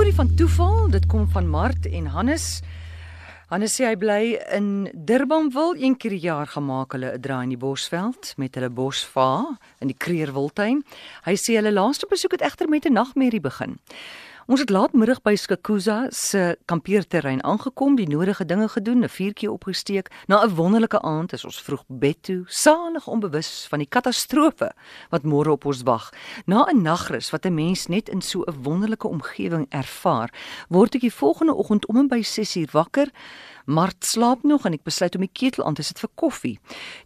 [0.00, 2.44] storie van toeval, dit kom van Mart en Hannes.
[3.52, 4.22] Hannes sê hy bly
[4.56, 8.70] in Durbanville, een keer per jaar gemaak hulle 'n draai in die Bosveld met hulle
[8.70, 10.80] bosva in die Kreerwiltuin.
[11.28, 13.76] Hy sê hulle laaste besoek het egter met 'n nagmerrie begin.
[14.50, 20.10] Ons het laatmiddag by Skakuza se kampeerterrein aangekom, die nodige dinge gedoen, 'n vuurtjie opgesteek.
[20.26, 24.72] Na 'n wonderlike aand is ons vroeg bed toe, salig onbewus van die katastrofe
[25.10, 26.10] wat môre op ons wag.
[26.46, 30.34] Na 'n nagrus wat 'n mens net in so 'n wonderlike omgewing ervaar,
[30.68, 33.08] word ek die volgende oggend om en by 6uur wakker.
[33.66, 36.58] Mart slaap nog en ek besluit om die ketel aan te sit vir koffie.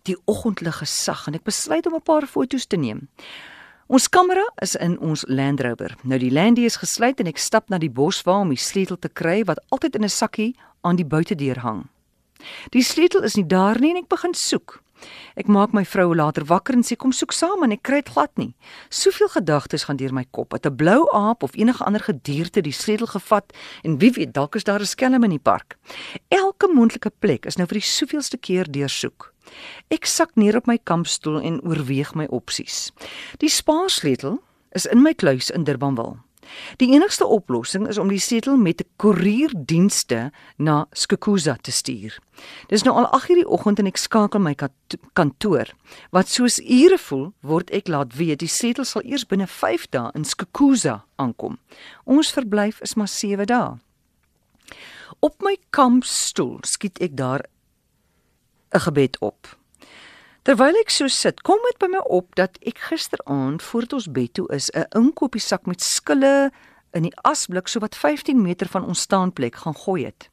[0.02, 3.08] Die oggendlig gesag en ek besluit om 'n paar foto's te neem.
[3.86, 5.92] Ons kamera is in ons Land Rover.
[6.08, 9.10] Nou die landie is gesluit en ek stap na die boswa om die sleutel te
[9.12, 11.84] kry wat altyd in 'n sakkie aan die buitedeur hang.
[12.70, 14.80] Die sleutel is nie daar nie en ek begin soek.
[15.34, 18.12] Ek maak my vrou later wakker en sê kom soek saam en ek kry dit
[18.14, 18.52] glad nie.
[18.86, 20.52] Soveel gedagtes gaan deur my kop.
[20.52, 23.52] Het 'n blou aap of enige ander gedierte die sleutel gevat
[23.82, 25.76] en wie weet dalk is daar 'n skelm in die park.
[26.28, 29.32] Elke moontlike plek is nou vir die soveelste keer deursoek.
[29.90, 32.92] Ek sak neer op my kampstoel en oorweeg my opsies.
[33.38, 34.40] Die spaarsleutel
[34.72, 36.16] is in my kluis in Durbanville.
[36.76, 42.18] Die enigste oplossing is om die sleutel met 'n koerierdienste na Skukuza te stuur.
[42.66, 44.54] Dis nou al 8:00 die oggend en ek skakel my
[45.12, 45.74] kantoor.
[46.10, 50.10] Wat soos ure voel, word ek laat weet die sleutel sal eers binne 5 dae
[50.14, 51.58] in Skukuza aankom.
[52.04, 53.78] Ons verblyf is maar 7 dae.
[55.20, 57.44] Op my kampstoel skiet ek daar
[58.74, 59.63] 'n gebed op.
[60.44, 64.34] Terwyl ek so sit, kom dit by my op dat ek gisteraand voor ons bed
[64.36, 66.52] toe is 'n inkopiesak met skille
[66.92, 70.28] in die asblik so wat 15 meter van ons staanplek gaan gooi het.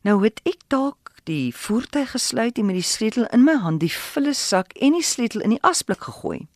[0.00, 3.92] Nou het ek dalk die voertuig gesluit en met die sleutel in my hand die
[3.92, 6.46] volle sak en die sleutel in die asblik gegooi.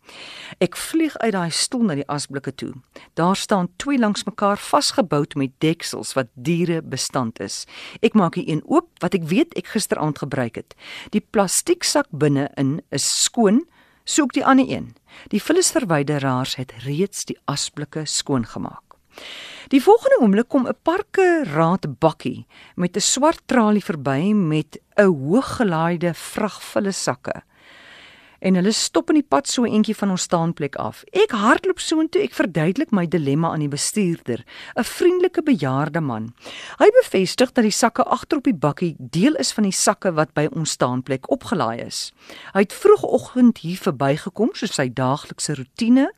[0.64, 2.72] Ek vlieg uit daai stoel na die asblikke toe.
[3.18, 7.66] Daar staan twee langs mekaar vasgebou met deksels wat diere bestand is.
[8.02, 10.74] Ek maak die een oop wat ek weet ek gisteraand gebruik het.
[11.12, 13.62] Die plastieksak binne-in is skoon,
[14.04, 14.94] soek die ander een.
[15.28, 18.91] Die vullisverwyderaars het reeds die asblikke skoon gemaak.
[19.72, 22.44] Die volgende oomblik kom 'n parke raad bakkie
[22.76, 27.40] met 'n swart tralie verby met 'n hooggelaaide vragvolle sakke
[28.42, 31.04] en hulle stop in die pad so eentjie van ons staanplek af.
[31.14, 34.42] Ek hardloop soontoe, ek verduidelik my dilemma aan die bestuurder,
[34.76, 36.34] 'n vriendelike bejaarde man.
[36.78, 40.34] Hy bevestig dat die sakke agter op die bakkie deel is van die sakke wat
[40.34, 42.12] by ons staanplek opgelaai is.
[42.54, 46.10] Hy het vroegoggend hier verbygekom soos sy daaglikse rotine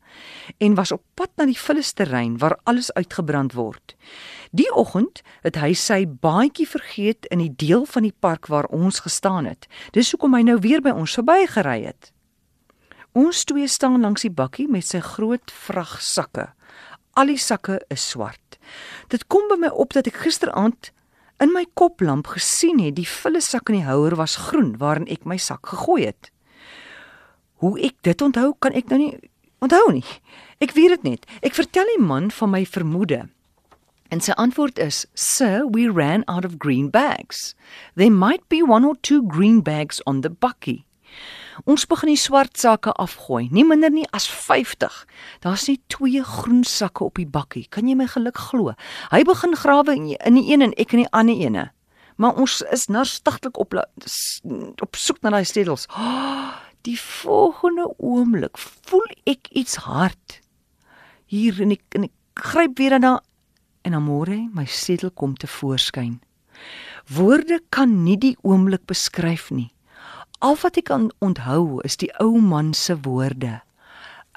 [0.59, 3.95] en was op pad na die vullisterrein waar alles uitgebrand word.
[4.51, 9.03] Die oggend het hy sy baadjie vergeet in die deel van die park waar ons
[9.05, 9.67] gestaan het.
[9.93, 12.14] Dis hoekom hy nou weer by ons verbygery het.
[13.15, 16.49] Ons twee staan langs die bakkie met sy groot vragsakke.
[17.15, 18.57] Al die sakke is swart.
[19.13, 20.91] Dit kom by my op dat ek gisteraand
[21.39, 25.23] in my koplamp gesien het die volle sak in die houer was groen waarin ek
[25.31, 26.33] my sak gegooi het.
[27.63, 29.13] Hoe ek dit onthou kan ek nou nie
[29.63, 30.07] onthou nie.
[30.59, 31.29] Ek weet dit net.
[31.47, 33.29] Ek vertel die man van my vermoede.
[34.11, 37.55] En sy antwoord is: "Sir, we ran out of green bags.
[37.95, 40.83] There might be one or two green bags on the bakkie."
[41.71, 44.91] Ons begin die swart sakke afgooi, nie minder nie as 50.
[45.45, 47.69] Daar's nie twee groen sakke op die bakkie.
[47.71, 48.75] Kan jy my geluk glo?
[49.13, 51.69] Hy begin grawe in die, een en ek in die ander ene.
[52.17, 55.87] Maar ons is narstiglik op op soek na daai stedels.
[55.91, 56.55] Oh,
[56.87, 60.41] die volgende oomblik voel ek iets hard
[61.31, 63.19] hier en ek, en ek gryp weer daarna
[63.85, 66.21] en amore my sedel kom te voorskyn.
[67.13, 69.74] Woorde kan nie die oomblik beskryf nie.
[70.45, 73.63] Al wat ek kan onthou is die ou man se woorde.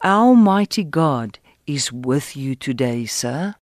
[0.07, 1.35] Almighty God
[1.65, 3.59] is with you today, sir.